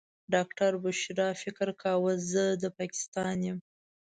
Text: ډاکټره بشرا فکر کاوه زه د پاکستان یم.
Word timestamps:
ډاکټره 0.33 0.77
بشرا 0.83 1.29
فکر 1.41 1.67
کاوه 1.81 2.13
زه 2.31 2.43
د 2.61 2.63
پاکستان 2.77 3.37
یم. 3.47 3.57